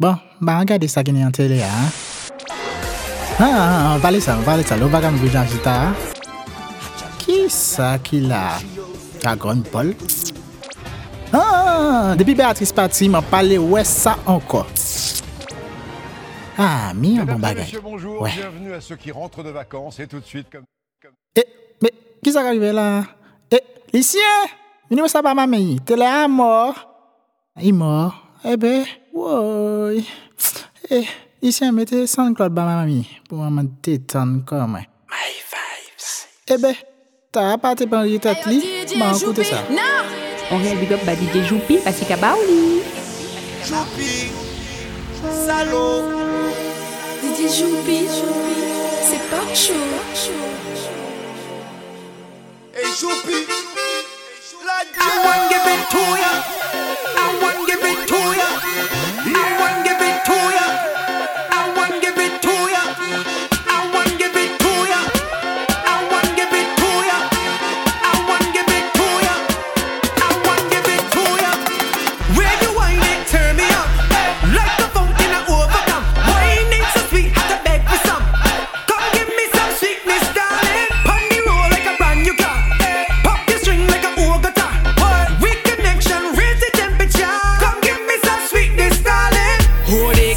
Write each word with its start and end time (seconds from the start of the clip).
Bon, 0.00 0.16
ba 0.42 0.58
an 0.58 0.66
gade 0.66 0.88
sa 0.90 1.04
gen 1.06 1.20
yon 1.22 1.30
tele 1.30 1.60
ya. 1.62 1.70
Ha, 3.38 3.46
ha, 3.46 3.62
ha, 3.62 3.98
vale 4.02 4.18
sa, 4.18 4.34
vale 4.42 4.64
sa, 4.66 4.74
lo 4.74 4.88
baga 4.90 5.10
mou 5.14 5.28
jan 5.30 5.46
jita. 5.46 5.94
Ki 7.22 7.46
sa 7.46 7.92
ki 8.02 8.18
la? 8.26 8.58
Dragon 9.22 9.62
Ball? 9.70 9.92
Ha, 11.30 11.42
ha, 11.42 12.16
depi 12.18 12.34
Beatrice 12.34 12.74
pati, 12.74 13.06
m'a 13.08 13.22
pale 13.22 13.54
wè 13.62 13.84
sa 13.86 14.16
anko. 14.26 14.64
Ha, 16.58 16.90
mi 16.98 17.14
an 17.22 17.26
bon 17.30 17.38
bagay. 17.38 17.62
messieurs, 17.62 17.80
bonjour. 17.82 18.20
Ouais. 18.22 18.32
Bienvenue 18.34 18.74
à 18.74 18.80
ceux 18.80 18.96
qui 18.96 19.12
rentrent 19.12 19.44
de 19.44 19.50
vacances 19.50 20.00
et 20.00 20.08
tout 20.08 20.18
de 20.18 20.26
suite 20.26 20.50
comme. 20.50 20.66
comme- 21.02 21.14
E, 21.38 21.42
me, 21.82 21.90
ki 22.22 22.32
sa 22.34 22.42
ka 22.42 22.50
rive 22.50 22.72
la? 22.74 23.04
E, 23.46 23.62
lisyen, 23.94 24.50
vini 24.90 25.02
wè 25.06 25.08
sa 25.08 25.22
pa 25.22 25.34
mame 25.38 25.62
yi, 25.62 25.78
tele 25.86 26.02
a 26.10 26.26
mor. 26.26 26.74
I 27.62 27.70
mor, 27.70 28.10
ebe, 28.44 28.82
woy. 29.14 30.02
E, 30.90 31.04
lisyen, 31.42 31.72
mette 31.72 32.06
SoundCloud 32.10 32.52
ba 32.52 32.66
mame 32.68 32.90
yi, 32.90 33.04
pou 33.28 33.40
maman 33.40 33.70
detan 33.84 34.40
kome. 34.48 34.82
My 35.12 35.32
vibes. 35.52 36.10
Ebe, 36.50 36.74
ta 37.32 37.52
apate 37.54 37.86
pan 37.90 38.04
ritat 38.04 38.44
li, 38.50 38.60
ma 38.98 39.12
an 39.14 39.20
koute 39.22 39.46
sa. 39.46 39.62
On 40.50 40.58
vient 40.60 40.76
big 40.76 40.92
up 40.92 41.06
ba 41.06 41.14
DJ 41.16 41.46
Joupi, 41.48 41.78
pasi 41.86 42.04
ka 42.10 42.18
ba 42.20 42.34
ou 42.36 42.44
li. 42.50 42.82
Choupi, 43.64 44.28
salaud, 45.46 46.10
DJ 47.22 47.48
Joupi, 47.48 48.02
c'est 49.08 49.24
pas 49.30 49.48
chaud. 49.54 50.52
et 52.76 52.86
choupi. 52.98 53.38
I 54.96 55.12
want 55.24 55.42
give 55.50 55.66
it 55.74 55.82
to 55.92 56.02
ya. 56.22 56.32
I 57.16 57.26
want 57.42 57.58
give 57.68 57.84
it 57.84 58.08
to 58.08 58.20
ya. 58.38 58.93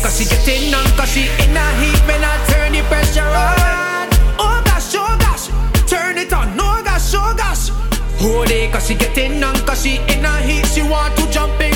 Cause 0.07 0.19
she 0.19 0.25
getting 0.25 0.73
on, 0.73 0.85
cause 0.95 1.11
she 1.11 1.23
in 1.43 1.57
a 1.57 1.67
heat 1.79 1.99
when 2.07 2.23
I 2.23 2.35
turn 2.47 2.71
the 2.71 2.81
pressure 2.87 3.27
on. 3.27 4.07
Oh 4.39 4.61
gosh, 4.63 4.95
oh 4.95 5.17
gosh, 5.19 5.47
turn 5.85 6.17
it 6.17 6.31
on, 6.31 6.55
oh 6.57 6.81
gosh, 6.81 7.13
oh 7.13 7.33
gosh. 7.35 7.69
Hold 8.21 8.49
it, 8.49 8.71
cause 8.71 8.87
she 8.87 8.95
getting 8.95 9.43
on, 9.43 9.55
cause 9.65 9.83
she 9.83 9.97
in 10.07 10.23
a 10.23 10.41
heat, 10.41 10.65
she 10.67 10.81
want 10.81 11.15
to 11.17 11.29
jump 11.29 11.59
in 11.59 11.66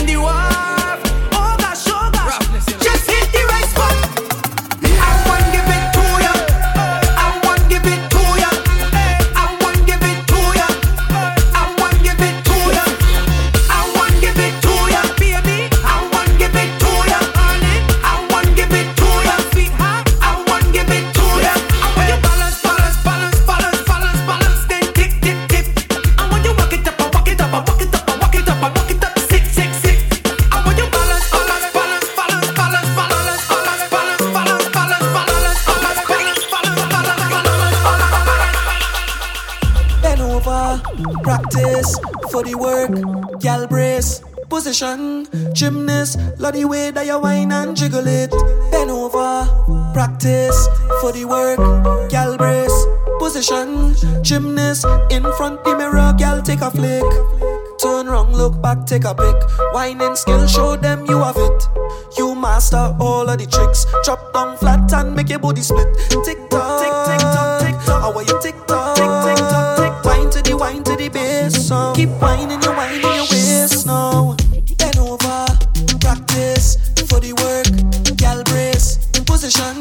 work, 42.61 42.93
gal 43.39 43.67
brace, 43.67 44.21
position, 44.47 45.25
gymnast, 45.53 46.19
love 46.37 46.53
the 46.53 46.65
way 46.65 46.91
that 46.91 47.05
you 47.05 47.19
whine 47.19 47.51
and 47.51 47.75
jiggle 47.75 48.05
it. 48.05 48.31
Bend 48.71 48.91
over, 48.91 49.47
practice 49.93 50.67
for 51.01 51.11
the 51.11 51.25
work, 51.25 51.59
gal 52.09 52.37
brace, 52.37 52.85
position, 53.19 53.95
gymnast, 54.23 54.85
in 55.09 55.23
front 55.33 55.63
the 55.63 55.75
mirror, 55.75 56.13
gal 56.17 56.41
take 56.41 56.61
a 56.61 56.69
flick. 56.69 57.03
Turn 57.81 58.05
round, 58.05 58.33
look 58.33 58.61
back, 58.61 58.85
take 58.85 59.05
a 59.05 59.15
pic. 59.15 59.35
Whining 59.73 60.15
skill, 60.15 60.45
show 60.45 60.75
them 60.75 61.03
you 61.09 61.17
have 61.17 61.35
it. 61.37 61.67
You 62.15 62.35
master 62.35 62.95
all 62.99 63.27
of 63.27 63.39
the 63.39 63.47
tricks. 63.47 63.87
Drop 64.05 64.31
down 64.33 64.55
flat 64.57 64.93
and 64.93 65.15
make 65.15 65.29
your 65.29 65.39
body 65.39 65.61
split. 65.61 65.87
Tick 66.23 66.37
tock, 66.51 66.77
tick 66.77 66.93
tick 67.09 67.21
tock, 67.21 67.61
tick 67.61 67.75
tock. 67.85 68.01
How 68.03 68.13
are 68.13 68.21
you 68.21 68.39
tick 68.39 68.53
tock, 68.53 68.53
tick 68.53 68.57
tick 68.57 68.70
you 72.21 72.59
your 72.61 73.25
waist 73.31 73.85
now. 73.85 74.35
Over, 74.99 75.45
practice 75.99 76.77
for 77.09 77.19
the 77.19 77.33
work. 77.41 77.67
Gal 78.17 78.43
brace, 78.43 78.97
position, 79.25 79.79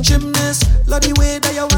gymnast. 0.00 0.64
Love 0.88 1.02
the 1.02 1.12
way 1.18 1.38
that 1.38 1.54
you 1.54 1.71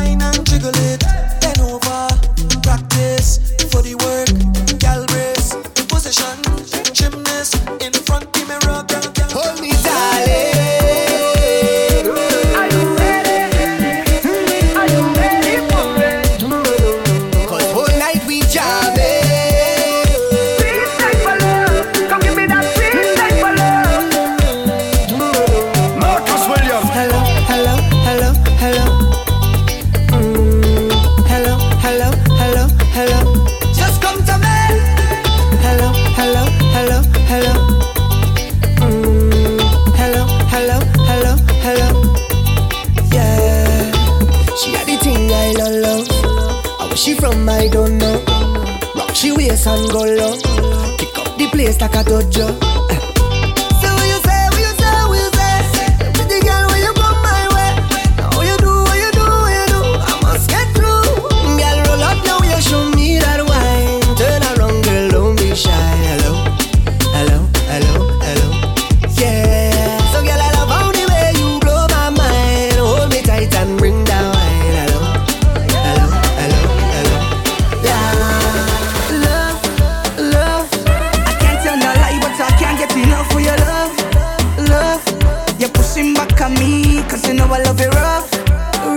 know 87.47 87.55
I 87.55 87.63
love 87.63 87.81
you 87.81 87.91
rough, 87.91 88.33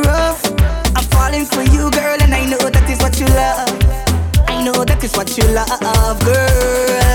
rough. 0.05 0.41
I'm 0.95 1.03
falling 1.05 1.45
for 1.45 1.61
you, 1.61 1.89
girl, 1.91 2.17
and 2.21 2.33
I 2.33 2.45
know 2.45 2.57
that 2.57 2.89
is 2.89 2.99
what 2.99 3.19
you 3.19 3.27
love. 3.27 3.69
I 4.47 4.63
know 4.63 4.83
that 4.85 5.03
is 5.03 5.15
what 5.15 5.37
you 5.37 5.43
love, 5.47 6.19
girl. 6.23 7.06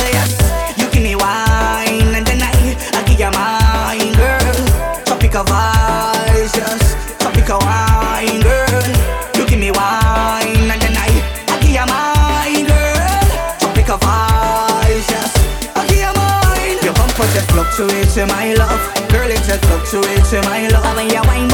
to 19.92 19.98
it, 19.98 20.24
to 20.24 20.40
my 20.48 20.66
love. 20.68 20.96
When 20.96 21.10
you 21.10 21.20
wine 21.28 21.51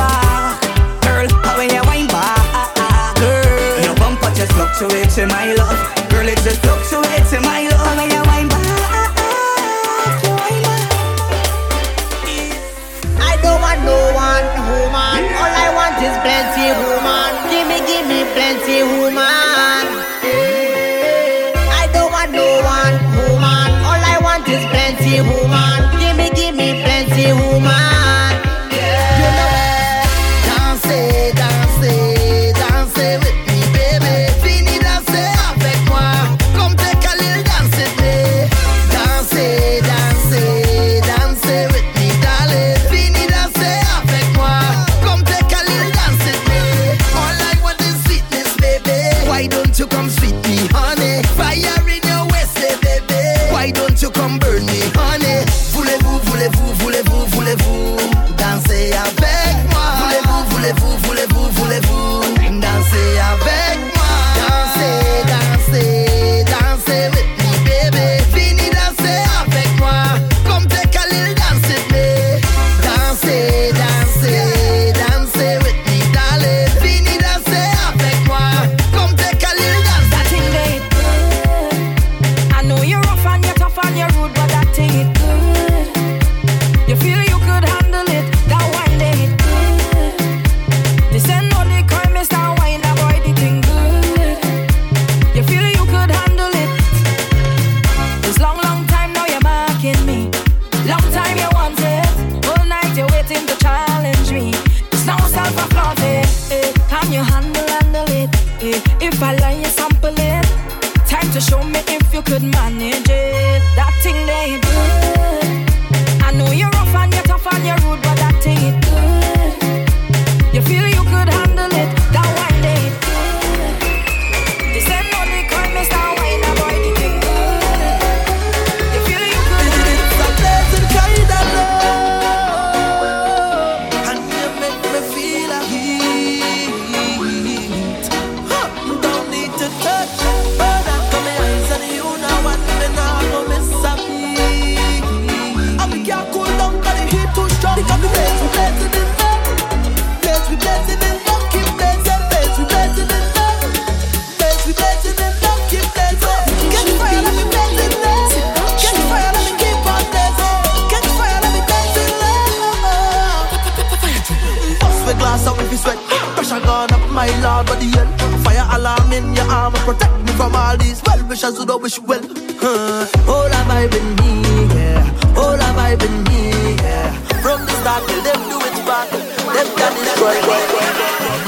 my 167.29 167.41
lord, 167.43 167.67
but 167.67 167.79
the 167.81 167.87
hell. 167.97 168.09
Fire 168.45 168.67
alarm 168.77 169.13
in 169.13 169.35
your 169.35 169.45
arm, 169.47 169.73
protect 169.85 170.15
me 170.25 170.33
from 170.33 170.55
all 170.55 170.77
these 170.77 171.03
well 171.07 171.23
wishers 171.29 171.57
who 171.59 171.67
don't 171.67 171.83
wish 171.83 171.99
well. 172.01 172.25
Uh, 172.63 173.07
all 173.29 173.49
have 173.49 173.71
I 173.71 173.87
been 173.89 174.09
me, 174.17 174.33
yeah. 174.75 175.37
All 175.37 175.57
have 175.57 175.79
I 175.79 175.97
been 175.97 176.25
me, 176.25 176.75
yeah. 176.77 177.13
From 177.43 177.65
the 177.67 177.73
start 177.81 178.07
till 178.07 178.23
them 178.23 178.41
do 178.49 178.59
it 178.69 178.79
back, 178.87 179.11
them 179.11 179.69
can 179.77 179.93
destroy. 180.05 181.48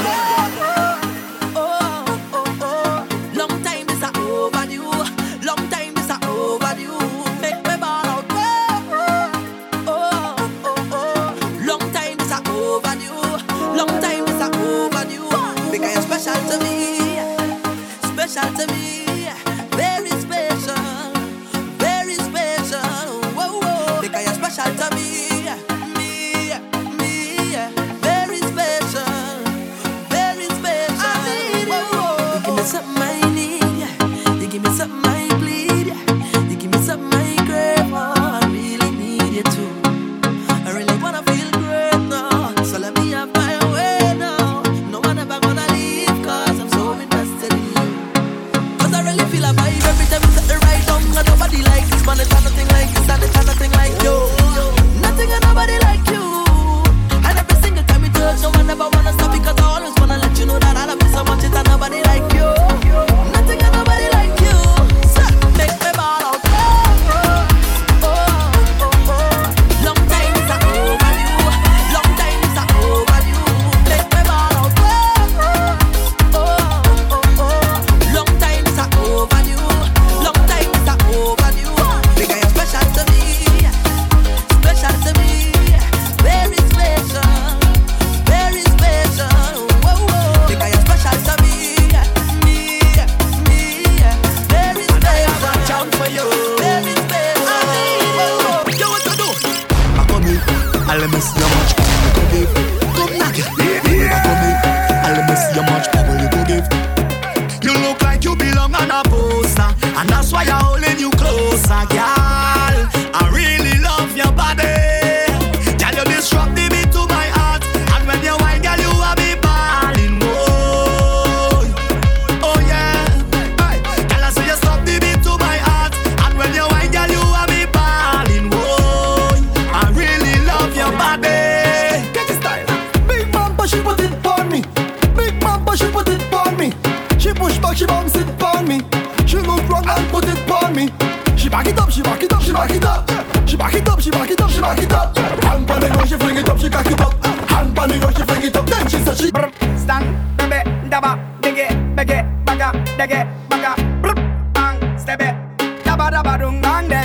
Dege, 152.01 152.25
baga, 152.45 152.71
dege, 152.97 153.27
baga, 153.47 153.75
blup, 154.01 154.17
bang, 154.55 154.97
stebe, 154.97 155.37
daba 155.85 156.09
daba 156.09 156.35
dung 156.39 156.59
bang 156.59 156.89
de. 156.89 157.01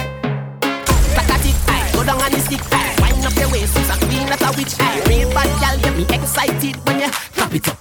Takat 1.12 1.44
it, 1.44 1.56
aye, 1.68 1.92
go 1.92 2.02
down 2.02 2.16
on 2.16 2.32
the 2.32 2.40
stick, 2.40 2.64
aye. 2.72 2.96
Wind 3.02 3.26
up 3.26 3.36
your 3.36 3.50
waist, 3.52 3.76
it's 3.76 3.90
a 3.90 4.06
queen, 4.06 4.26
not 4.26 4.40
a 4.40 4.56
witch, 4.56 4.72
aye. 4.80 5.02
Real 5.06 5.28
bad 5.34 5.52
gal, 5.60 5.78
get 5.82 5.96
me 5.98 6.06
excited 6.16 6.76
when 6.86 7.00
you 7.00 7.10
clap 7.10 7.54
it 7.54 7.68
up, 7.68 7.78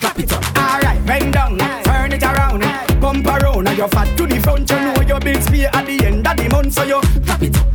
clap 0.00 0.18
it 0.18 0.32
up. 0.32 0.58
Alright, 0.58 1.06
bend 1.06 1.32
down, 1.34 1.58
turn 1.84 2.10
it 2.10 2.24
around, 2.24 2.64
bump 3.00 3.26
around, 3.26 3.62
now 3.62 3.70
you're 3.70 3.86
fat 3.86 4.16
to 4.16 4.26
the 4.26 4.40
front, 4.40 4.68
you 4.68 4.80
know 4.80 5.00
your 5.02 5.20
bills 5.20 5.46
pay 5.48 5.66
at 5.66 5.86
the 5.86 6.06
end 6.06 6.26
of 6.26 6.36
the 6.36 6.48
month, 6.48 6.72
so 6.72 6.82
you 6.82 7.00
clap 7.24 7.40
it 7.40 7.56
up. 7.56 7.67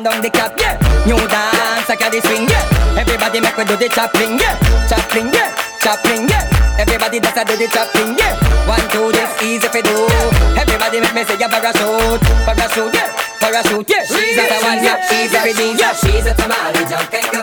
and 0.00 0.04
down 0.08 0.22
the 0.22 0.30
cap, 0.30 0.56
yeah. 0.56 0.80
New 1.04 1.20
dance, 1.28 1.88
I 1.88 1.96
got 1.96 2.12
this 2.12 2.24
swing, 2.24 2.48
yeah. 2.48 2.96
Everybody 2.96 3.40
make 3.40 3.56
me 3.56 3.64
do 3.64 3.76
the 3.76 3.88
chapping, 3.92 4.40
yeah. 4.40 4.56
Chapping, 4.88 5.28
yeah. 5.28 5.52
Chapping, 5.80 6.28
yeah. 6.28 6.80
Everybody 6.80 7.20
does 7.20 7.36
I 7.36 7.44
do 7.44 7.56
the 7.56 7.68
chapping, 7.68 8.16
yeah. 8.16 8.32
One, 8.64 8.80
two, 8.88 9.12
this 9.12 9.28
easy 9.44 9.68
for 9.68 9.82
do. 9.84 10.08
Everybody 10.56 11.00
make 11.00 11.14
me 11.14 11.24
say, 11.24 11.36
yeah, 11.36 11.52
parachute, 11.52 12.22
parachute, 12.48 12.94
yeah. 12.96 13.12
Parachute, 13.40 13.88
yeah. 13.88 14.04
She's 14.04 14.36
a 14.40 14.44
one, 14.64 14.80
yeah. 14.80 15.04
She's 15.04 15.32
a 15.36 15.40
yeah 15.76 15.92
she's 15.92 16.26
a 16.26 16.32
tamale, 16.34 16.84
jumping. 16.88 17.39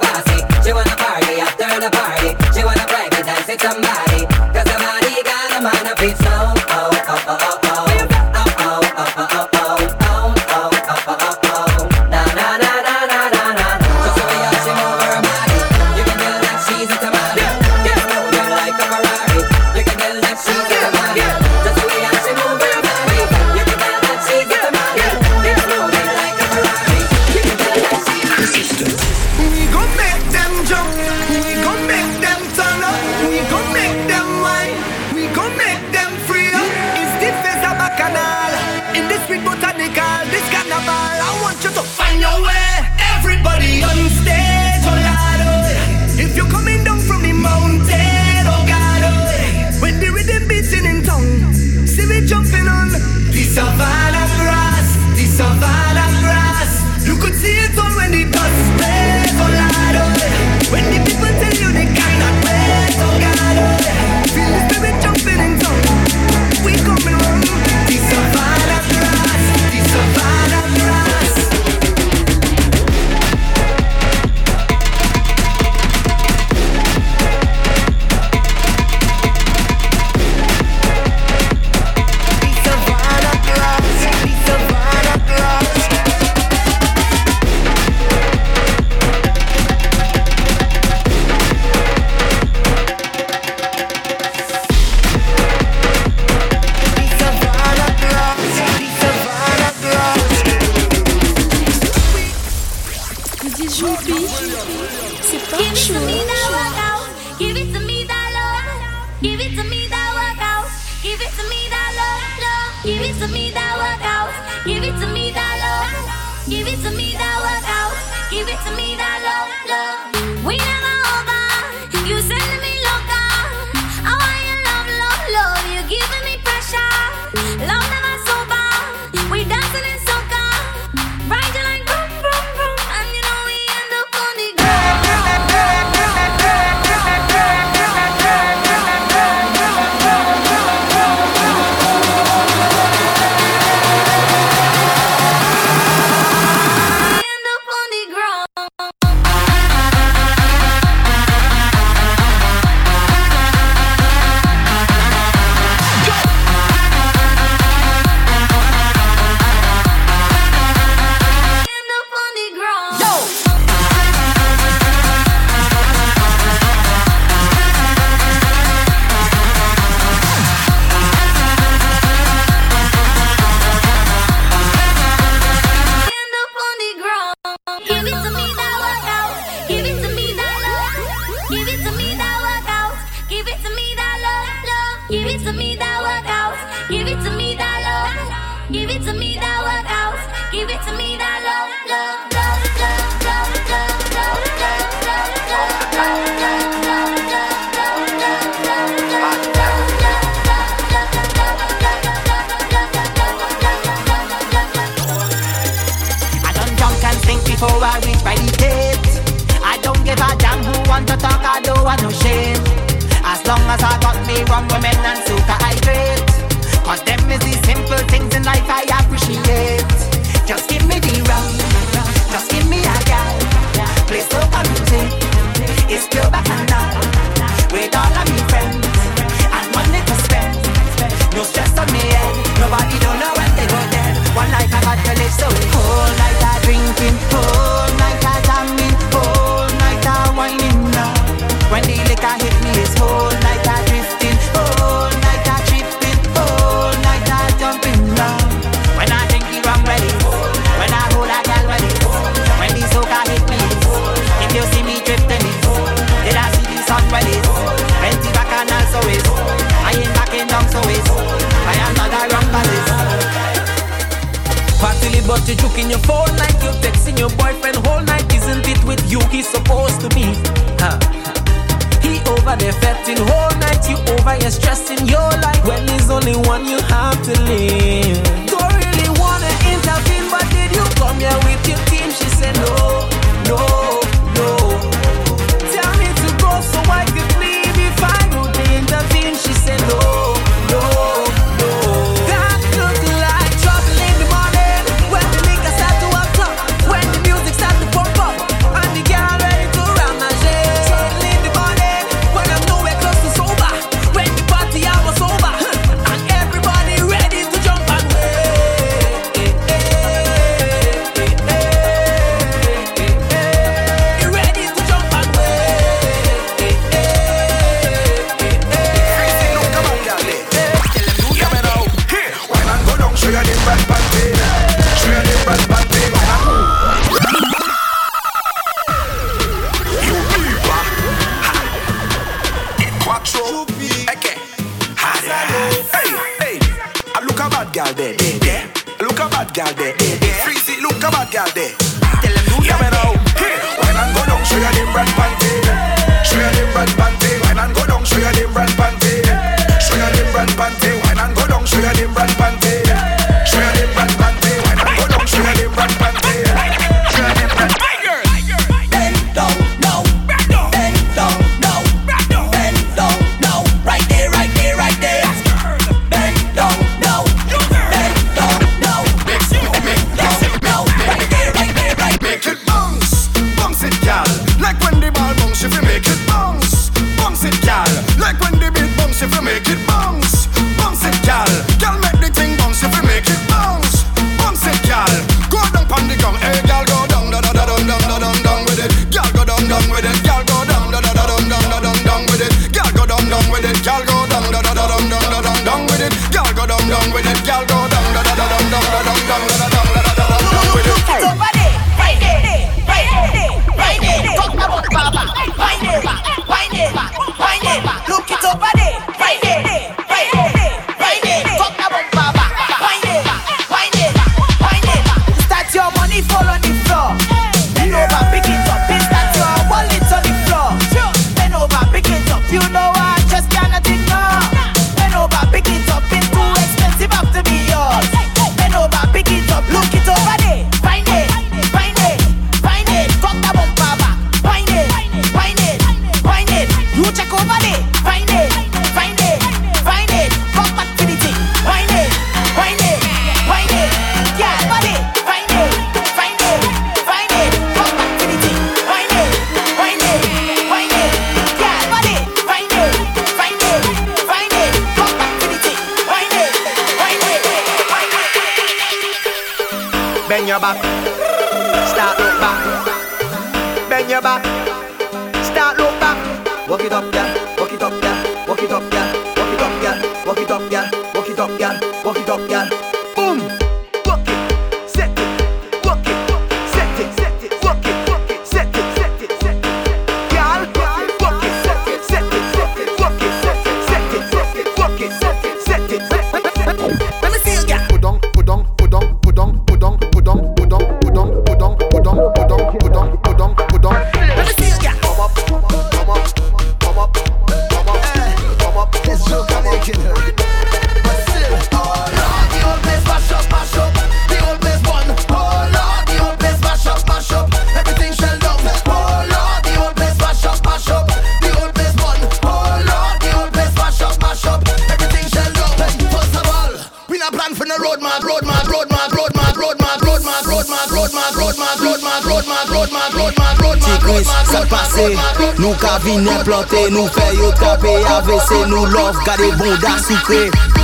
Avine 525.98 526.30
plante 526.46 526.82
nou 526.94 527.10
fè 527.10 527.32
yo 527.34 527.48
trape 527.58 527.90
Avese 528.14 528.58
nou 528.70 528.86
lov 528.86 529.18
gade 529.26 529.48
bonda 529.58 529.96
soukre 530.06 530.44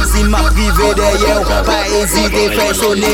Si 0.10 0.24
ma 0.32 0.42
prive 0.56 0.88
deye 0.98 1.36
ou 1.36 1.44
pa 1.68 1.76
ezite 2.00 2.48
fè 2.56 2.66
sone 2.80 3.12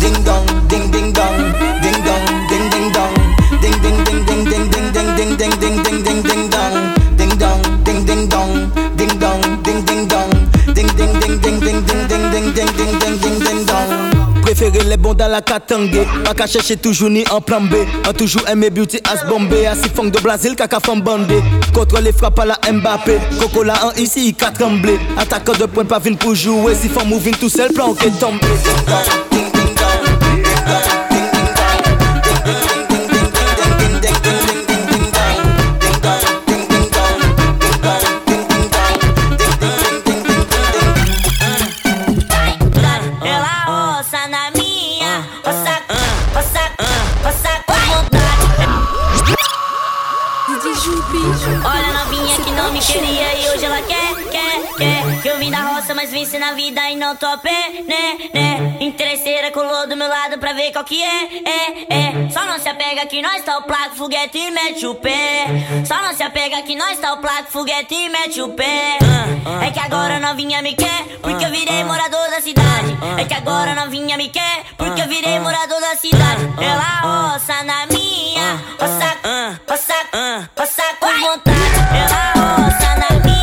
Ding 0.00 0.16
dong, 0.24 0.48
ding 0.72 0.88
ding 0.94 1.12
dong 1.12 1.36
Ding 1.84 2.00
dong, 2.06 2.24
ding 2.48 2.64
ding 2.72 2.88
dong 2.96 3.12
Ding 3.60 3.76
ding 3.84 4.00
ding 4.08 4.24
ding 4.24 4.44
ding 4.48 4.70
ding 4.72 4.96
ding 4.96 5.36
ding 5.36 5.36
ding 5.36 5.60
ding 5.60 5.82
ding 5.84 6.02
ding 6.08 6.22
ding 6.30 6.48
dong 6.48 6.80
Ding 7.20 7.36
dong, 7.36 7.60
ding 7.84 8.00
ding 8.08 8.24
dong 8.32 8.52
Ding 8.96 9.14
dong, 9.20 9.44
ding 9.68 9.84
ding 9.84 10.08
dong 10.08 10.32
Ding 10.72 10.90
ding 10.96 11.12
ding 11.20 11.40
ding 11.44 11.60
ding 11.60 11.84
ding 11.84 12.08
ding 12.08 12.24
ding 12.32 12.52
ding 12.56 12.72
ding 12.78 12.98
ding 13.04 13.23
Préféré 14.54 14.84
les 14.84 14.96
bons 14.96 15.14
dans 15.14 15.26
la 15.26 15.40
katangue 15.40 16.06
Pas 16.24 16.32
qu'à 16.32 16.46
chercher 16.46 16.76
toujours 16.76 17.10
ni 17.10 17.24
en 17.32 17.40
plan 17.40 17.60
B. 17.60 17.74
On 18.08 18.12
toujours 18.12 18.48
aimé 18.48 18.70
beauty 18.70 19.00
as 19.12 19.26
bombé. 19.26 19.66
Assis 19.66 19.88
funk 19.92 20.10
de 20.10 20.20
Brésil 20.20 20.54
kaka 20.54 20.78
femme 20.78 21.00
bandé. 21.00 21.42
Contre 21.74 22.00
les 22.00 22.12
frappes 22.12 22.38
à 22.38 22.44
la 22.44 22.58
Mbappé. 22.72 23.18
Cocola 23.40 23.74
en 23.84 24.00
ici 24.00 24.28
il 24.28 24.34
qu'a 24.34 24.52
tremblé. 24.52 24.96
Attaquant 25.16 25.54
de 25.54 25.66
point 25.66 25.84
pas 25.84 25.98
vin 25.98 26.14
pour 26.14 26.36
jouer. 26.36 26.76
Si 26.76 26.88
femme 26.88 27.12
ou 27.12 27.20
tout 27.40 27.48
seul 27.48 27.72
plan 27.72 27.94
qui 27.94 28.06
queria 52.86 53.34
e 53.38 53.48
hoje 53.50 53.64
ela 53.64 53.80
quer 53.82 54.33
quer 54.76 55.22
Que 55.22 55.28
eu 55.28 55.38
vim 55.38 55.50
da 55.50 55.58
roça, 55.58 55.94
mas 55.94 56.10
vim 56.10 56.24
na 56.38 56.52
vida 56.52 56.80
e 56.90 56.96
não 56.96 57.14
tô 57.16 57.26
a 57.26 57.38
pé, 57.38 57.70
né, 57.86 58.30
né? 58.32 58.76
Interesseira 58.80 59.50
colou 59.50 59.86
do 59.86 59.96
meu 59.96 60.08
lado 60.08 60.38
pra 60.38 60.52
ver 60.52 60.72
qual 60.72 60.84
que 60.84 61.02
é, 61.02 61.24
é, 61.44 61.86
é. 61.88 62.30
Só 62.30 62.44
não 62.44 62.58
se 62.58 62.68
apega 62.68 63.06
que 63.06 63.22
nós 63.22 63.44
tá 63.44 63.58
o 63.58 63.62
placo, 63.62 63.94
foguete 63.94 64.38
e 64.38 64.50
mete 64.50 64.86
o 64.86 64.94
pé. 64.94 65.46
Só 65.86 66.02
não 66.02 66.14
se 66.14 66.22
apega 66.22 66.60
que 66.62 66.74
nós 66.74 66.98
tá 66.98 67.12
o 67.12 67.18
placo, 67.18 67.50
foguete 67.50 67.94
e 67.94 68.08
mete 68.08 68.40
o 68.40 68.48
pé. 68.50 68.98
É 69.62 69.70
que 69.70 69.78
agora 69.78 70.18
novinha 70.18 70.60
me 70.62 70.74
quer, 70.74 71.18
porque 71.22 71.44
eu 71.44 71.50
virei 71.50 71.84
morador 71.84 72.30
da 72.30 72.40
cidade. 72.40 72.96
É 73.18 73.24
que 73.24 73.34
agora 73.34 73.74
novinha 73.74 74.16
me 74.16 74.28
quer, 74.28 74.64
porque 74.76 75.00
eu 75.00 75.08
virei 75.08 75.38
morador 75.38 75.80
da 75.80 75.94
cidade. 75.96 76.42
Ela 76.60 77.34
ossa 77.34 77.62
na 77.62 77.86
minha, 77.86 78.60
ossa, 78.80 79.72
ossa, 79.72 80.50
ossa 80.60 80.82
com 80.98 81.20
vontade. 81.20 81.54
Ela 81.94 82.66
ossa 82.66 82.94
na 82.96 83.20
minha. 83.24 83.33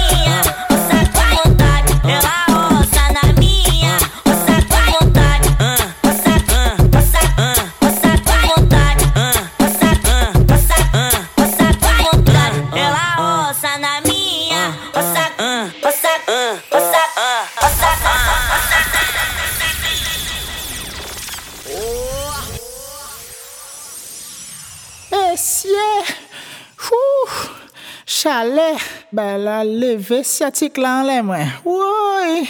chalet, 28.22 28.78
ben 29.12 29.38
la 29.38 29.64
leve 29.64 30.22
sciatique 30.24 30.78
là 30.78 31.00
en 31.00 31.04
l'air, 31.04 31.24
moi. 31.24 31.38
Ouais. 31.66 32.44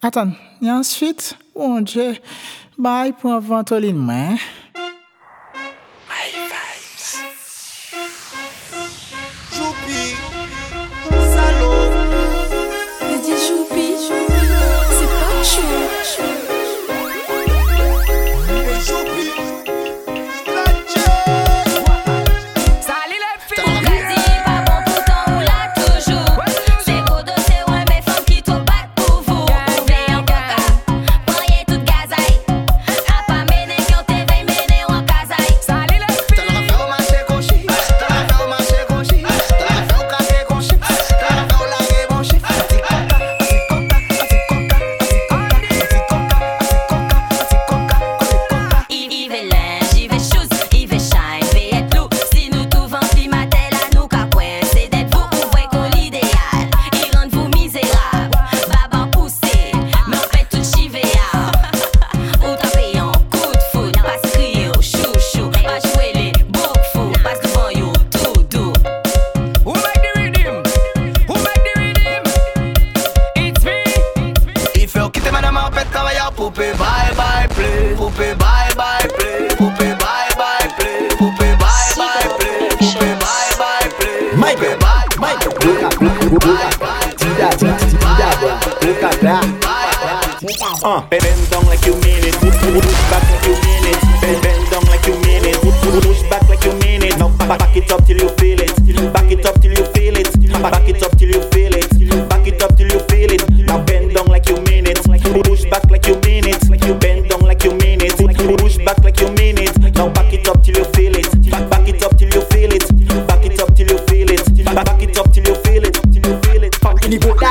Attends, 0.00 0.30
et 0.62 0.70
ensuite, 0.70 1.36
mon 1.56 1.80
Dieu, 1.80 2.14
bye 2.78 3.12
pour 3.12 3.32
un 3.32 3.40
ventoline, 3.40 3.96
moi. 3.96 4.36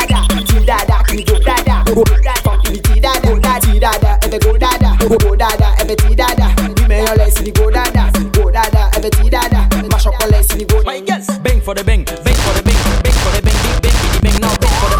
dada, 0.10 0.43
dada, 0.65 1.04
go 1.24 1.39
dada, 1.39 1.84
go 1.86 2.04
dada, 2.04 3.22
go 3.22 3.39
dada, 3.80 4.19
every 4.24 4.39
go 4.39 4.58
dada, 4.58 4.98
go 5.08 5.36
dada, 5.36 5.76
every 5.80 6.15
dada, 6.15 6.48
we 6.78 6.88
may 6.88 7.06
see 7.30 7.52
go 7.52 7.69
dada, 7.69 8.12
go 8.34 8.52
dada, 8.52 8.89
every 8.95 9.30
dada, 9.30 9.67
up 10.08 10.13
all 10.22 10.43
see 10.43 10.65
go. 10.65 10.82
My 10.84 11.00
girls, 11.00 11.28
bang 11.39 11.62
for 11.62 11.76
the 11.76 11.84
bang, 11.84 12.04
bang 12.04 12.36
for 12.36 12.54
the 12.54 12.63
bang, 12.63 12.82
bang 13.04 13.13
for 13.24 13.32
the 13.36 13.41
bang, 13.41 13.58
bang, 13.63 13.80
bang, 13.82 13.93
bang, 13.93 14.22
bang 14.24 14.41
now, 14.41 14.56
bang 14.58 14.76
for 14.82 14.89
the. 14.89 15.00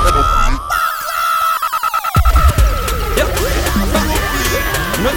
No 5.02 5.10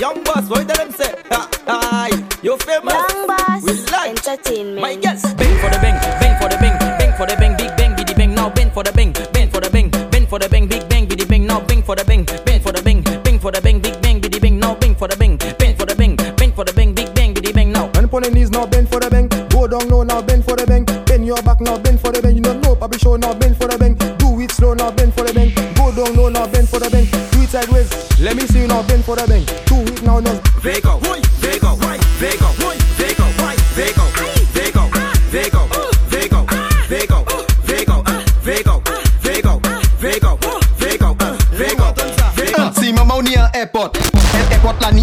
young 0.00 0.22
boss, 0.24 0.48
what 0.48 0.60
you 0.60 0.64
them 0.66 0.90
say? 0.92 1.14
Ah, 1.30 1.48
ah, 1.66 2.08
yo 2.42 2.56
famous. 2.56 2.92
Young 2.92 3.26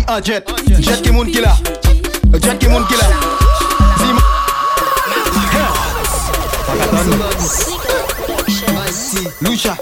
An 0.10 0.24
jet, 0.24 0.44
jet 0.80 1.04
ki 1.04 1.12
moun 1.12 1.28
ki 1.30 1.40
la. 1.40 1.52
Jet 2.42 2.58
ki 2.58 2.68
moun 2.68 2.84
ki 2.90 2.96
la. 2.98 3.06
Zima 4.00 4.22
Pakatan 6.66 7.06
Lusha 9.42 9.76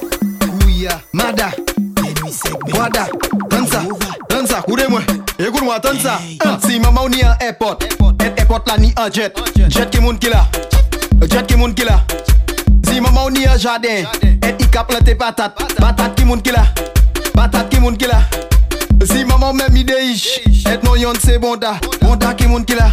Mada. 1.14 1.52
Wada. 2.76 3.08
Tansa 3.50 3.82
Tansa 4.28 4.62
koude 4.62 4.90
mwen. 4.90 5.04
E 5.38 5.46
koun 5.46 5.64
mwa 5.64 5.80
tansa 5.80 6.20
Si 6.68 6.80
mama 6.80 7.02
ou 7.04 7.10
ni 7.10 7.24
an 7.24 7.38
airport. 7.40 7.84
Et 8.20 8.34
airport 8.38 8.68
la 8.68 8.78
ni 8.78 8.94
an 8.98 9.10
jet. 9.10 9.34
Jet 9.70 9.90
ki 9.90 10.02
moun 10.02 10.20
ki 10.20 10.28
la. 10.28 10.44
Jet 11.22 11.48
ki 11.48 11.56
moun 11.56 11.74
ki 11.74 11.86
la. 11.86 12.02
Si 12.84 13.00
mama 13.00 13.24
ou 13.24 13.30
ni 13.30 13.48
an 13.48 13.58
jaden 13.58 14.06
Et 14.44 14.60
i 14.60 14.68
ka 14.68 14.84
plante 14.84 15.16
patat 15.16 15.56
Patat 15.80 16.20
ki 16.20 16.26
moun 16.26 16.42
ki 16.42 16.52
la. 16.52 16.66
Patat 17.34 17.70
ki 17.70 17.80
moun 17.80 17.96
ki 17.96 18.12
la. 18.12 18.47
Si 19.06 19.24
maman 19.26 19.54
men 19.54 19.72
mi 19.72 19.84
deyish 19.84 20.42
Et 20.66 20.84
non 20.84 20.96
yon 20.96 21.14
se 21.16 21.38
bonda 21.38 21.80
Bonda 22.02 22.34
ki 22.34 22.48
moun 22.48 22.66
ki 22.66 22.76
la 22.76 22.92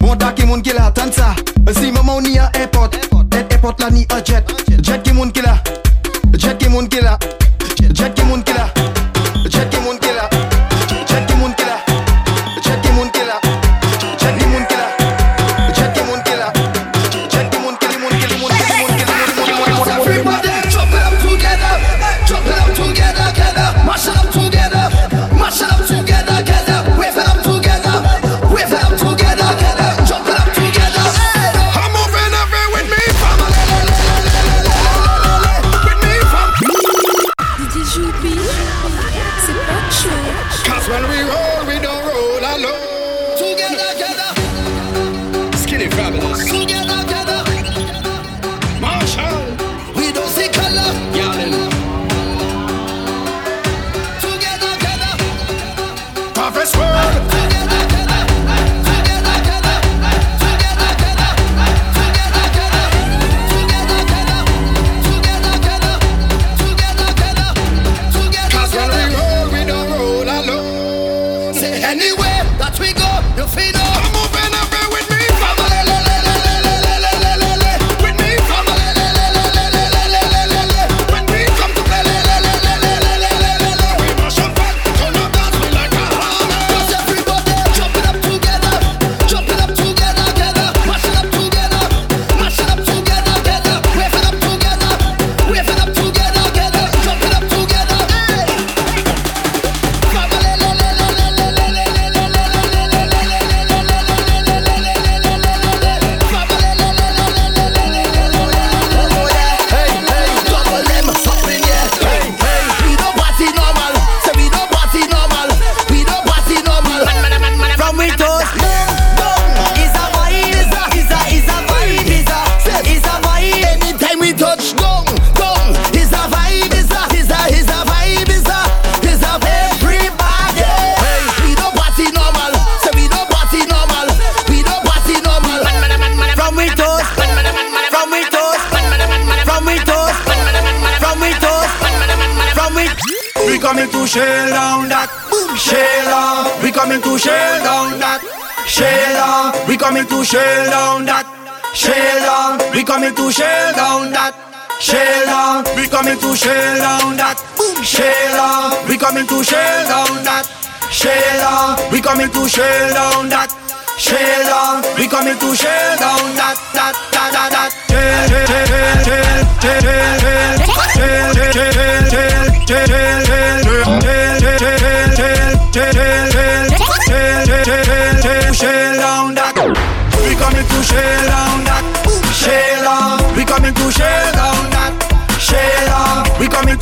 Bonda 0.00 0.32
ki 0.32 0.46
moun 0.46 0.62
ki 0.62 0.72
la 0.76 0.90
Tan 0.90 1.12
sa. 1.12 1.34
Si 1.72 1.90
maman 1.92 2.20
ni 2.20 2.38
an 2.38 2.50
airport 2.54 2.94
Et 2.94 3.52
airport 3.52 3.76
la 3.80 3.90
ni 3.90 4.06
an 4.12 4.24
jet 4.24 4.44
Jet 4.82 5.02
ki 5.02 5.12
moun 5.12 5.32
ki 5.32 5.42
la 5.42 5.56
Jet 6.36 6.58
ki 6.58 6.68
moun 6.68 6.88
ki 6.88 7.00
la. 7.02 7.18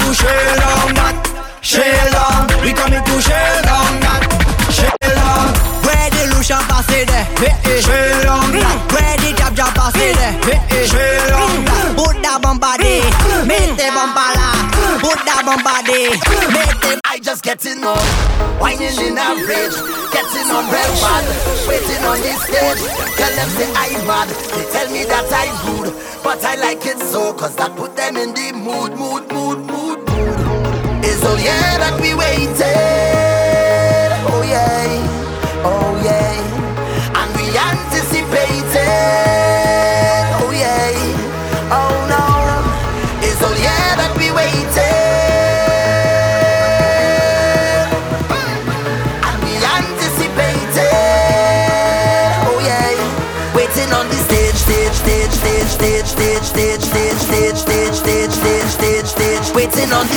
to 0.08 0.14
shell 0.14 0.56
down 0.56 0.94
that, 0.96 1.16
shell 1.60 2.08
down. 2.16 2.48
We 2.64 2.72
coming 2.72 3.04
to 3.04 3.16
shell 3.20 3.60
down 3.60 3.92
that, 4.00 4.24
shell 4.72 4.96
down. 5.04 5.52
Where 5.84 6.08
the 6.16 6.32
Lucian 6.32 6.64
pass 6.64 6.88
it 6.88 7.04
there, 7.12 7.28
eh, 7.44 8.24
down 8.24 8.48
mm. 8.48 8.64
that. 8.64 8.78
Where 8.88 9.16
the 9.20 9.36
Jab 9.36 9.52
Jab 9.52 9.76
pass 9.76 9.92
it 10.00 10.16
mm. 10.16 10.48
there, 10.48 10.64
eh, 10.64 11.28
down 11.28 11.60
mm. 11.60 11.68
that. 11.68 11.92
Put 12.00 12.16
that 12.24 12.40
bomba 12.40 12.72
there, 12.80 13.04
make 13.44 13.76
the 13.76 13.88
bomba 13.92 14.32
la. 14.32 14.48
Put 15.04 15.20
that 15.28 15.44
bomba 15.44 15.76
there, 15.84 16.16
make 16.56 16.76
the. 16.80 17.00
I 17.04 17.20
just 17.20 17.44
getting 17.44 17.84
on, 17.84 18.00
whining 18.56 18.96
in 19.04 19.20
a 19.20 19.28
rage, 19.44 19.76
getting 20.08 20.48
on 20.48 20.64
red 20.72 20.88
bad, 21.04 21.24
waiting 21.68 22.04
on 22.08 22.16
this 22.24 22.40
stage. 22.48 22.80
Tell 23.20 23.32
them 23.36 23.48
say 23.60 23.68
I 23.76 23.92
mad, 24.08 24.28
they 24.56 24.64
tell 24.72 24.88
me 24.88 25.04
that 25.04 25.28
I 25.28 25.52
rude, 25.68 25.92
but 26.24 26.40
I 26.44 26.54
like 26.56 26.86
it 26.86 26.96
so, 26.96 27.34
cause 27.34 27.56
that 27.56 27.76
put 27.76 27.96
them 27.96 28.16
in 28.16 28.32
the 28.32 28.56
mood, 28.56 28.96
mood, 28.96 29.28
mood. 29.32 29.67
All 31.28 31.38
yeah 31.38 31.76
that 31.78 32.00
we 32.00 32.14
waited, 32.14 32.56
oh 34.32 34.42
yeah, 34.48 35.62
oh 35.62 36.00
yeah, 36.02 36.40
and 37.20 37.30
we 37.36 37.44
anticipated, 37.52 38.80
oh 40.40 40.50
yeah, 40.50 40.96
oh 41.68 41.96
no, 42.08 42.24
it's 43.20 43.42
all 43.44 43.52
yeah 43.60 43.96
that 44.00 44.16
we 44.16 44.32
waited, 44.32 44.80
and 49.28 49.38
we 49.44 49.52
anticipated, 49.60 50.88
oh 52.48 52.58
yeah, 52.64 52.96
waiting 53.54 53.92
on 53.92 54.08
the 54.08 54.16
stage, 54.16 54.56
stage, 54.56 54.96
stage, 54.96 55.32
stage, 55.32 55.68
stage, 55.68 56.06
stage, 56.08 56.42
stage, 56.42 56.80
stage, 56.80 57.20
stage, 57.20 57.56
stage, 57.60 57.92
stage, 57.92 58.32
stage, 58.32 58.70
stage, 58.72 59.06
stage, 59.06 59.46
waiting 59.54 59.92
on 59.92 60.06
the 60.08 60.16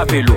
À 0.04 0.06
vélo, 0.06 0.36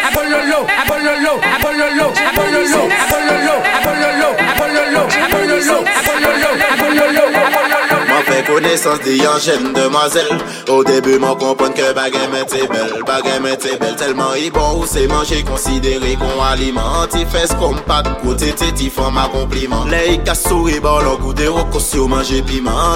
à 8.19 8.23
fait 8.23 8.43
connaissance 8.45 8.99
des 9.01 9.17
demoiselle 9.17 10.27
Au 10.69 10.83
début 10.83 11.17
m'en 11.19 11.35
comprendre 11.35 11.73
que 11.73 11.93
baguette 11.93 12.29
était 12.41 12.67
belle 12.67 13.01
Baguette 13.05 13.45
était 13.53 13.77
belle 13.77 13.95
tellement 13.95 14.33
il 14.35 14.51
bon 14.51 14.81
ou 14.81 14.85
c'est 14.85 15.07
manger 15.07 15.43
considéré 15.43 16.15
qu'on 16.15 16.41
fait 17.25 17.47
ce 17.47 17.53
qu'on 17.53 17.75
pas 17.75 18.01
de 18.01 18.09
côté 18.21 18.53
t'es 18.53 18.71
Les 18.71 20.17
cas 20.19 20.35
souris 20.35 20.79
bon 20.79 20.99
le 20.99 21.17
goût 21.17 21.33
des 21.33 21.47
rocos 21.47 22.07
manger 22.07 22.43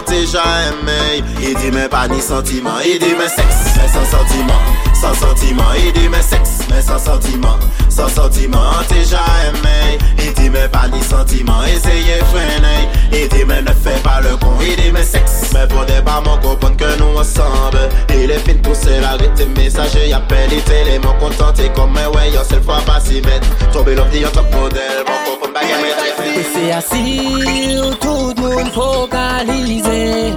T'es 0.05 0.26
jamais 0.26 1.24
Il 1.41 1.55
dit 1.55 1.72
mais 1.72 1.88
pas 1.88 2.07
ni 2.07 2.22
sentiment 2.22 2.80
Il 2.86 2.99
dit 2.99 3.16
mais 3.18 3.28
sexe 3.28 3.76
mais 3.76 3.88
sans 3.88 4.05
sentiment 4.18 4.93
Sans 5.04 5.14
sentiment. 5.16 5.66
Il 5.86 5.91
dit 5.91 6.08
mais 6.08 6.22
sexe 6.22 6.60
mais 6.70 6.82
sans 6.82 6.97
sentiment. 6.97 7.58
Sans 7.89 8.08
sentiment 8.08 8.72
T'es 8.88 9.04
jamais 9.04 9.97
Il 10.18 10.34
dit 10.34 10.49
mais 10.49 10.70
pas 10.70 10.88
ni 10.88 11.04
sentiment. 11.04 11.62
Essayez 11.64 12.22
freiner. 12.32 12.88
Il 13.12 13.28
dit 13.28 13.43
mais 13.45 13.62
ne 13.62 13.68
fais 13.68 13.99
pas 14.01 14.22
le 14.22 14.38
con. 14.38 14.54
Il 14.62 14.82
dit 14.82 14.93
mais 14.93 15.04
sexe 15.04 15.51
Mais 15.54 15.68
pour 15.68 15.84
des 15.84 15.99
bas 15.99 16.24
mon 16.24 16.38
comprendre 16.38 16.78
que 16.78 16.97
nous 16.99 17.20
ensemble 17.20 17.80
Il 18.12 18.32
est 18.32 18.39
fin 18.39 18.54
de 18.54 18.60
pousser 18.60 19.01
la 19.01 19.18
tes 19.36 19.45
messager 19.47 20.08
Y'appelle 20.08 20.49
les 20.49 20.62
télé 20.62 20.99
mon 20.99 21.14
contenté 21.20 21.70
comme 21.76 21.91
mais 21.91 22.06
ouais 22.06 22.32
seule 22.49 22.64
fois 22.64 22.80
pas 22.86 23.01
s'y 23.01 23.20
mettre 23.20 23.49
Tomber 23.74 23.97
dit 24.10 24.26
en 24.26 24.30
top 24.30 24.45
modèle 24.56 25.04
Mon 25.06 25.32
comprendre 25.32 25.60
maîtrise 25.60 26.38
Et 26.38 26.45
c'est 26.54 26.72
assis 26.72 27.78
où 27.78 27.93
tout 27.95 28.34
le 28.38 28.41
monde 28.41 28.72
focalisé 28.72 30.32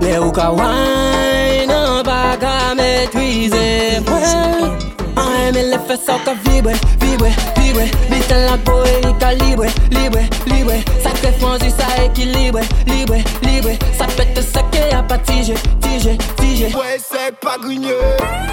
Les 0.00 0.18
ou 0.18 0.32
à 5.16 5.20
reme 5.20 5.62
le 5.70 5.78
fè 5.86 5.96
sa 6.06 6.18
ka 6.24 6.32
vibre, 6.44 6.72
vibre, 7.00 7.28
vibre 7.58 7.84
Biten 8.08 8.46
la 8.46 8.56
e 8.56 9.12
ka 9.20 9.32
libre, 9.34 9.66
libre, 9.90 10.22
libre 10.46 10.76
Sa 11.02 11.10
ke 11.10 11.32
fonzi 11.38 11.70
sa 11.70 12.04
ekilibre, 12.04 12.60
libre, 12.86 13.18
libre 13.42 13.76
Sa 13.98 14.06
pète 14.16 14.42
seke 14.42 14.94
a 14.96 15.02
pa 15.02 15.18
tije, 15.18 15.54
tije, 15.80 16.16
tije 16.36 16.72
Ouais, 16.74 16.98
c'est 16.98 17.34
pas 17.40 17.58
grigné. 17.58 17.92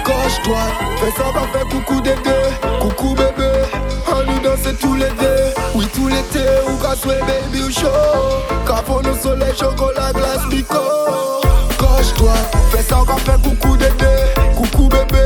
Coche-toi, 0.04 0.58
fais 0.98 1.12
ça, 1.16 1.30
va 1.32 1.46
faire 1.52 1.68
coucou 1.68 2.00
des 2.00 2.16
deux. 2.24 2.78
Coucou 2.80 3.14
bébé, 3.14 3.50
on 4.08 4.30
nous 4.30 4.40
danse 4.40 4.74
tous 4.80 4.94
les 4.94 5.10
deux. 5.20 5.54
Oui, 5.74 5.86
tout 5.94 6.08
l'été, 6.08 6.44
ou 6.66 6.76
baby 7.06 7.62
ou 7.62 7.70
chaud. 7.70 7.86
Cafon 8.66 9.00
au 9.00 9.22
soleil, 9.22 9.54
chocolat, 9.58 10.12
glace, 10.12 10.46
bico. 10.50 10.76
Coche-toi, 11.78 12.32
fais 12.72 12.82
ça, 12.82 12.96
va 13.06 13.16
faire 13.16 13.40
coucou 13.40 13.76
des 13.76 13.90
deux. 13.90 14.39
Coucou 14.72 14.88
bébé, 14.88 15.19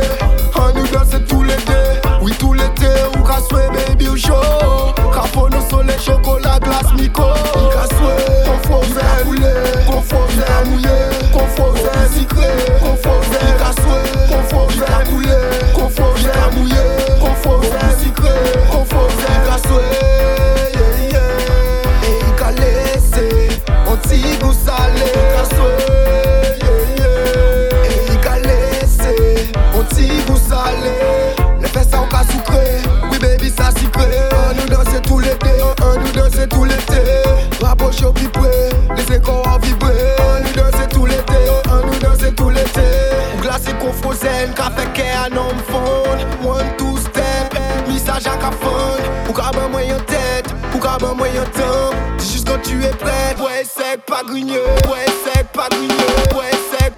moyen 51.01 51.45
temps. 51.45 51.91
Dis 52.19 52.33
juste 52.33 52.49
quand 52.49 52.61
tu 52.63 52.83
es 52.83 52.91
prêt, 52.91 53.37
ouais 53.41 53.65
c'est 53.65 54.01
pas 54.05 54.23
grigné, 54.27 54.55
ouais 54.55 55.07
c'est 55.25 55.47
pas 55.49 55.69
grigné, 55.71 55.95
ouais 56.35 56.51
c'est 56.71 56.93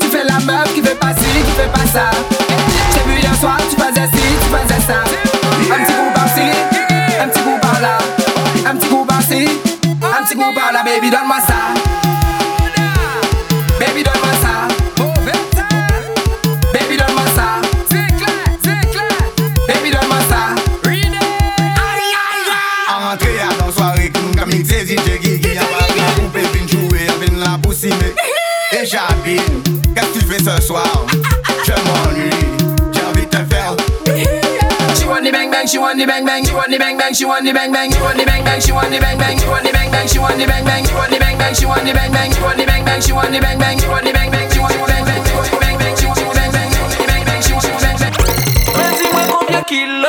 Tu 0.00 0.06
fais 0.08 0.24
la 0.24 0.40
meuf 0.40 0.74
qui 0.74 0.82
fait 0.82 0.94
pas 0.94 1.12
ci, 1.14 1.24
qui 1.24 1.52
fait 1.52 1.72
pas 1.72 1.86
ça. 1.92 2.10
J'ai 2.92 3.10
vu 3.10 3.20
hier 3.20 3.34
soir, 3.36 3.58
tu 3.70 3.76
faisais 3.76 4.06
ci, 4.06 4.22
tu 4.40 4.56
faisais 4.56 4.80
ça. 4.86 5.00
Un 5.74 5.84
petit 5.84 5.92
coup 5.92 6.12
par-ci, 6.14 6.40
un 7.20 7.28
petit 7.28 7.40
coup 7.40 7.58
par-là. 7.60 7.98
Un 8.66 8.76
petit 8.76 8.88
coup 8.88 9.04
par-ci, 9.04 9.48
un 10.02 10.24
petit 10.24 10.34
coup 10.34 10.54
par-là, 10.54 10.82
baby, 10.84 11.10
donne-moi 11.10 11.36
ça. 11.46 12.15
Bang 35.66 35.66
bang, 35.66 35.72
she 35.72 35.78
want 35.78 35.98
the 35.98 36.06
bang 36.06 36.24
bang, 36.26 36.44
she 36.44 36.54
want 36.54 36.70
the 36.70 36.78
bang 36.78 36.96
bang, 36.96 37.12
she 37.12 37.24
want 37.24 37.44
the 37.44 37.52
bang 37.52 37.72
bang, 37.72 37.90
she 37.90 38.00
want 38.00 38.16
the 38.18 38.24
bang 38.24 38.44
bang, 38.44 38.60
she 38.60 38.72
want 38.72 38.90
the 38.92 39.00
bang 39.00 39.18
bang, 39.18 39.36
she 39.36 39.48
want 39.48 39.64
the 39.64 39.72
bang 39.72 39.90
bang, 39.90 40.06
she 40.06 40.18
want 40.18 40.38
the 40.38 40.46
bang 40.46 40.64
bang, 40.64 40.84
she 40.84 40.94
want 40.94 41.10
the 41.10 41.18
bang 41.18 41.38
bang, 41.38 41.54
she 41.54 41.64
want 41.66 41.84
the 41.84 41.94
bang 41.94 42.06
bang, 42.06 42.22
she 42.22 42.44
want 42.44 42.54
the 42.54 42.64
bang 42.64 42.84
bang, 42.84 43.00
she 43.00 43.12
want 43.12 43.34
the 43.34 43.34
bang 43.34 43.34
bang, 43.34 43.34
she 43.34 43.34
want 43.34 43.34
the 43.34 43.40
bang 43.40 43.58
bang, 43.58 43.80
she 43.80 43.92
want 43.92 44.04
the 44.04 44.06
bang 44.06 44.06
bang, 44.06 44.06
she 44.06 44.06
want 44.06 44.06
the 44.06 44.12
bang 44.12 44.30
bang, 44.30 44.50
she 44.50 44.58
want 44.58 44.74
the 44.74 44.82
bang 44.82 44.94
bang, 44.94 45.42
she 45.42 45.42
want 46.06 46.22
the 46.92 47.06
bang 47.06 47.24
bang, 47.24 47.42
she 47.42 47.52
want 47.52 47.64
the 47.64 47.82
bang 47.82 47.98
bang. 47.98 48.16
Men 49.48 50.05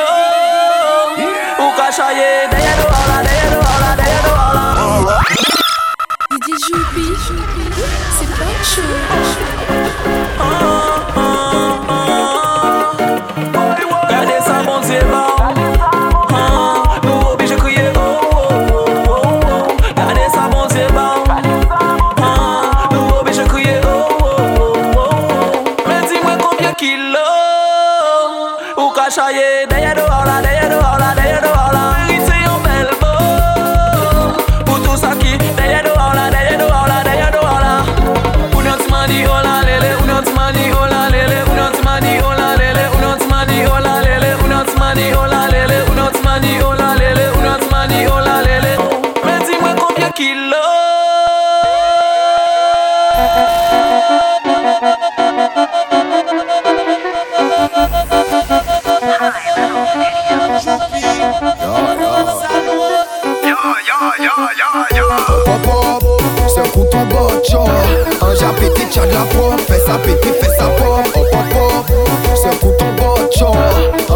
japété, 68.98 69.08
de 69.08 69.12
la 69.12 69.24
pop 69.24 69.60
Fais 69.66 69.80
ça 69.80 69.98
péter, 69.98 70.32
fais 70.32 70.50
ça 70.58 70.68
pop 70.76 71.06
Oh, 71.14 71.20
oh, 71.20 71.36
oh. 71.36 71.82
pop 71.86 71.96
pop, 71.96 72.36
c'est 72.36 72.60
coup 72.60 72.68
oh, 72.68 72.76
ton 72.78 72.92
bocho 72.94 73.52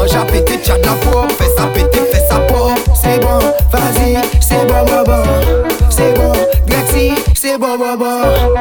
Un 0.00 0.06
japété, 0.06 0.58
tcha 0.58 0.78
de 0.78 0.84
la 0.84 0.92
pop 0.92 1.30
Fais 1.38 1.50
ça 1.56 1.66
péter, 1.66 2.00
fais 2.10 2.26
ça 2.28 2.36
pop 2.40 2.72
C'est 2.94 3.20
bon, 3.20 3.38
vas-y, 3.70 4.18
c'est 4.40 4.66
bon, 4.66 4.84
bon, 4.84 5.02
bon. 5.04 5.22
C'est 5.90 6.14
bon, 6.14 6.32
Glexi, 6.66 7.12
c'est 7.34 7.58
bon, 7.58 7.78
bon, 7.78 7.96
bon 7.96 8.52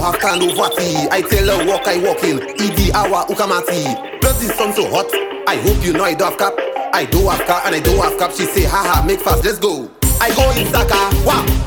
me 0.00 0.10
But 0.10 0.24
I 0.24 0.38
don't 0.38 0.40
have 0.40 0.40
time 0.40 0.42
over 0.42 0.74
tea 0.76 1.08
I 1.10 1.22
tell 1.22 1.58
her 1.58 1.66
walk, 1.66 1.86
I 1.86 1.98
walk 1.98 2.24
in. 2.24 2.38
Idi 2.38 2.90
awa 2.94 3.26
ukamati. 3.28 4.20
Plus 4.20 4.40
the 4.40 4.52
sun 4.54 4.72
so 4.72 4.88
hot. 4.88 5.06
I 5.48 5.56
hope 5.56 5.84
you 5.84 5.92
know 5.92 6.04
I 6.04 6.14
do 6.14 6.24
have 6.24 6.38
cap. 6.38 6.54
I 6.92 7.04
do 7.06 7.28
have 7.28 7.46
car 7.46 7.62
and 7.64 7.74
I 7.74 7.80
do 7.80 8.00
have 8.00 8.18
cap. 8.18 8.32
She 8.32 8.46
say 8.46 8.64
haha 8.64 9.04
make 9.06 9.20
fast 9.20 9.44
let's 9.44 9.58
go. 9.58 9.90
I 10.20 10.34
go 10.34 10.50
in 10.52 10.66
Saka 10.66 11.10
wow 11.24 11.59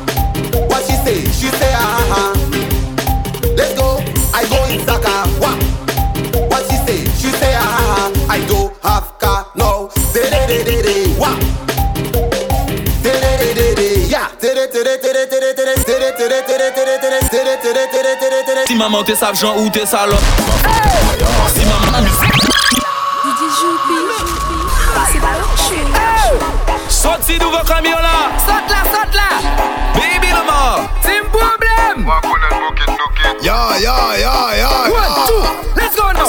maman 18.83 19.03
te 19.07 19.15
sap 19.15 19.35
jan 19.39 19.55
ou 19.55 19.69
te 19.71 19.85
salop. 19.87 20.19
Si 21.53 21.63
maman 21.69 22.03
Didi 22.03 23.47
Joupi 23.55 23.97
Pase 24.95 25.19
balon 25.23 25.53
chou 25.63 25.79
Sot 26.89 27.23
si 27.23 27.37
nouvo 27.39 27.61
kamyon 27.63 28.03
la. 28.03 28.15
Sot 28.43 28.73
la, 28.73 28.81
sot 28.91 29.15
la. 29.15 29.29
Baby 29.95 30.33
maman 30.35 30.89
Tim 31.05 31.23
problem. 31.31 32.03
Wakonet 32.09 32.59
boket 32.59 32.91
noket 32.99 33.45
Ya, 33.47 33.59
ya, 33.79 33.95
ya, 34.19 34.35
ya. 34.59 34.71
One, 34.91 35.27
two. 35.27 35.72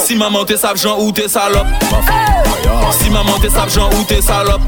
Si 0.05 0.15
maman 0.15 0.45
t'es 0.45 0.55
sable, 0.55 0.77
Jean 0.77 0.99
ou 0.99 1.11
t'es 1.11 1.27
salope. 1.27 1.65
Si 2.91 3.09
maman 3.09 3.39
t'es 3.41 3.49
sable, 3.49 3.71
Jean 3.71 3.89
ou 3.89 4.03
t'es 4.03 4.21
salope. 4.21 4.61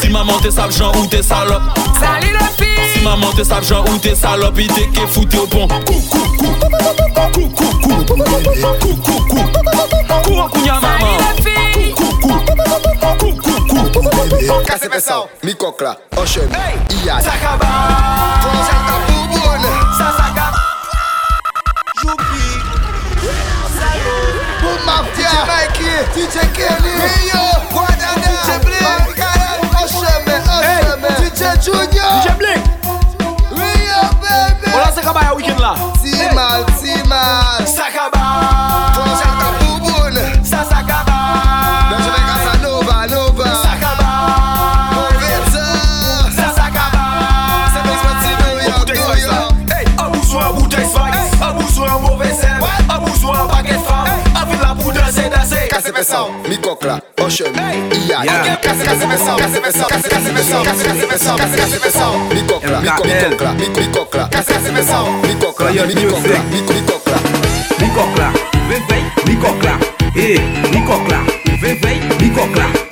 Si 0.00 0.08
maman 0.08 0.38
t'es 0.40 0.52
sable, 0.52 0.72
Jean 0.72 0.92
ou 0.96 1.06
t'es 1.06 1.22
salope. 1.22 1.62
Salut 1.98 2.32
les 2.32 2.64
filles. 2.64 2.94
Si 2.94 3.00
maman 3.02 3.32
t'es 3.36 3.42
sable, 3.42 3.64
Jean 3.66 3.84
ou 3.84 3.98
t'es 3.98 4.14
salope, 4.14 4.56
il 4.58 4.68
t'est 4.68 4.86
qu'est 4.86 5.06
foutu 5.08 5.38
au 5.38 5.46
pont. 5.48 5.66
Cou, 5.66 6.00
cou, 6.10 6.18
cou. 6.38 6.46
Cou, 6.46 7.48
cou, 7.48 7.72
cou. 7.82 8.04
Cou, 8.80 8.96
cou, 9.02 9.24
cou. 9.28 9.44
Cou 10.22 10.40
en 10.40 10.48
cugna 10.48 10.74
maman. 10.80 11.18
Kase 14.64 14.88
pe 14.88 15.00
sa, 15.00 15.24
mi 15.42 15.54
kok 15.54 15.80
la, 15.82 15.96
Ocean, 16.16 16.48
Iyad 17.02 17.22
Sakaba 17.22 17.66
Santa 18.68 18.96
Bouboun 19.06 19.62
Sasaka 19.98 20.53
DJ 26.12 26.36
Kelly. 26.52 26.92
Yo. 27.32 27.42
Guadana 27.72 28.14
DJ 28.22 28.48
Blink 28.64 29.20
Ocean, 29.80 30.20
Ocean 30.52 31.00
DJ 31.20 31.42
Junior. 31.64 32.08
DJ 32.22 32.26
Blink 32.38 32.62
Rio 33.50 34.00
baby. 34.20 34.68
On 34.74 34.78
lance 34.80 34.94
Sakaba 34.96 35.34
weekend 35.34 35.58
là. 35.60 35.74
Timal, 36.02 36.64
Timal 36.80 37.03
pesão, 55.94 56.42
me 56.48 56.58
cocla, 56.58 57.00
oxe, 57.20 57.44
ia, 57.44 58.24
ia, 58.24 58.56
caça, 58.56 58.84
caça 58.84 59.06
pesão, 59.06 59.36
caça 59.36 59.60
pesão, 59.60 59.86
caça 59.86 60.08
caça 60.08 60.30
pesão, 60.32 60.64
caça 60.64 60.84
caça 60.84 61.06
pesão, 61.06 61.36
caça 61.36 61.56
caça 61.56 61.80
pesão, 61.80 62.18
me 62.28 62.42
cocla, 62.42 62.80
me 62.80 62.88
cocla, 62.88 63.52
me 63.52 63.88
cocla, 63.88 64.28
caça 64.28 64.54
caça 64.54 64.72
pesão, 64.72 65.12
me 65.22 65.34
cocla, 65.36 65.70
me 65.70 65.78
cocla, 65.84 66.38
me 66.40 67.90
cocla, 67.94 68.32
me 68.66 69.36
cocla, 69.36 69.78
me 70.02 70.10
e 70.18 70.40
cocla, 70.80 71.20
me 72.10 72.30
cocla. 72.34 72.84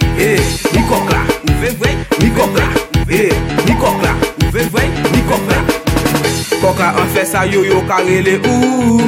Kokla 6.62 6.94
an 7.34 7.50
yo 7.50 7.64
yo 7.64 7.78
ou 7.78 9.00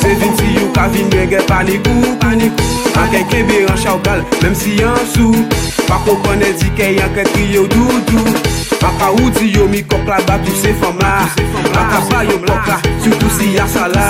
Se 0.00 0.14
vin 0.14 0.36
si 0.38 0.54
yo 0.54 0.72
ka 0.72 0.86
vin 0.86 1.10
Anke 2.98 3.24
klebe 3.30 3.66
an 3.70 3.76
chaw 3.78 3.98
kal, 4.02 4.24
menm 4.42 4.54
si 4.54 4.78
an 4.82 4.98
sou 5.12 5.32
Bako 5.88 6.16
konen 6.24 6.56
dike 6.58 6.94
yanke 6.96 7.24
kriyo 7.32 7.66
doudou 7.68 8.24
Baka 8.80 9.10
ou 9.12 9.30
di 9.36 9.52
yo 9.52 9.68
mi 9.68 9.82
kok 9.82 10.06
la 10.08 10.20
bak 10.26 10.44
tou 10.46 10.56
se 10.56 10.72
fam 10.80 10.96
la 11.02 11.28
Baka 11.74 12.00
ba 12.08 12.24
yo 12.24 12.38
blok 12.38 12.66
la, 12.66 12.80
soutou 13.04 13.30
si 13.36 13.52
yasa 13.54 13.88
la 13.92 14.08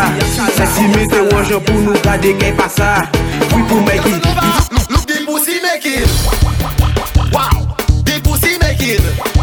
Se 0.55 0.67
si 0.77 0.87
mete 0.95 1.25
wanjan 1.33 1.61
pou 1.67 1.83
nou 1.83 1.99
gade 2.05 2.37
key 2.39 2.55
pasa 2.59 3.09
Fwi 3.51 3.67
pou 3.67 3.83
make 3.83 4.07
it 4.07 4.23
Look 4.91 5.07
di 5.07 5.25
pousi 5.27 5.61
make 5.63 5.87
it 5.87 6.09
Wow, 7.35 7.75
di 8.05 8.21
pousi 8.23 8.59
make 8.63 8.83
it 8.83 9.40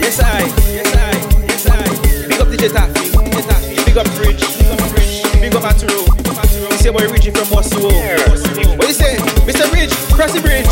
Yes 0.00 0.16
I, 0.20 0.48
yes 0.72 0.94
I, 0.96 1.12
yes 1.44 1.66
I. 1.68 1.84
Big 2.26 2.40
up 2.40 2.48
DJ 2.48 2.72
Taffy, 2.72 3.10
DJ 3.10 3.44
Taffy. 3.46 3.76
Big 3.84 3.98
up 3.98 4.08
Rich, 4.18 4.40
big 4.56 4.80
up 4.80 4.92
Rich. 4.96 5.22
Big 5.40 5.54
up 5.54 5.62
Aturo. 5.64 6.08
This 6.70 6.90
boy 6.90 7.06
Richie 7.12 7.30
from 7.30 7.48
Moscow. 7.50 7.92
What 8.78 8.88
you 8.88 8.94
say, 8.94 9.16
Mr. 9.44 9.70
Rich? 9.72 9.92
Cross 10.16 10.32
the 10.32 10.40
bridge, 10.40 10.67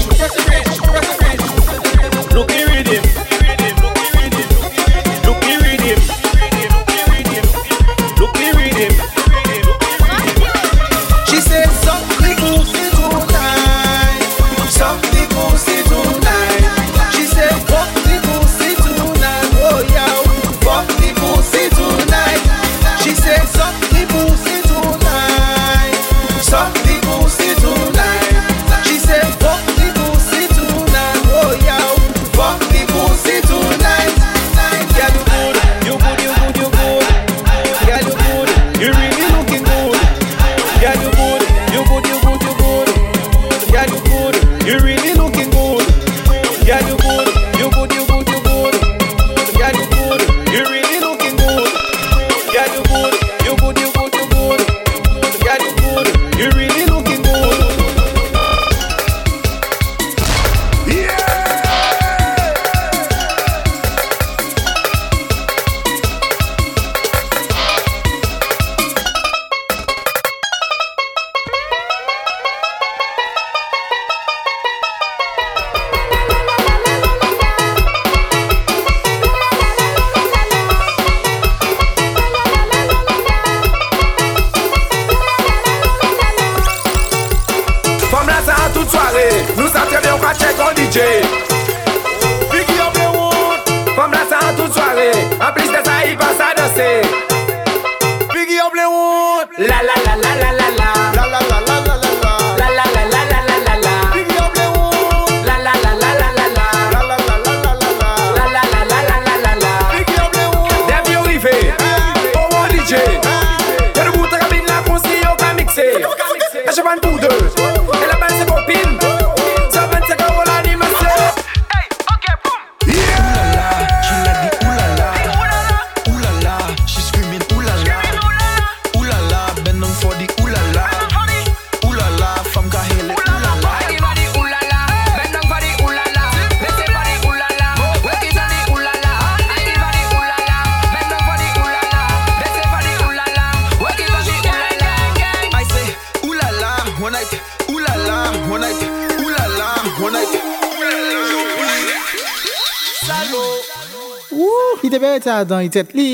dan 155.48 155.64
yi 155.64 155.70
tet 155.70 155.94
li, 155.96 156.10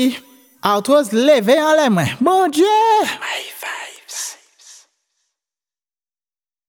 artroz 0.61 1.11
leve 1.11 1.55
an 1.57 1.75
le 1.79 1.89
mwen. 1.93 2.17
Bon 2.23 2.51
Dje! 2.53 2.82